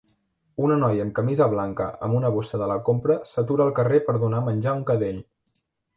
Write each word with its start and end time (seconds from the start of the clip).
Una 0.67 0.77
noia 0.83 1.03
amb 1.07 1.13
camisa 1.19 1.47
blanca 1.51 1.89
amb 2.07 2.17
una 2.21 2.31
bossa 2.37 2.61
de 2.63 2.69
la 2.73 2.77
compra 2.89 3.19
s'atura 3.33 3.67
al 3.69 3.75
carrer 3.81 4.01
per 4.09 4.17
donar 4.25 4.45
menjar 4.49 4.73
a 4.73 4.79
un 4.81 4.87
cadell. 4.93 5.21